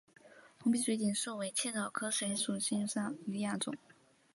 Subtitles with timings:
[0.59, 3.71] 红皮水锦树为茜草科水锦树属下的一个亚种。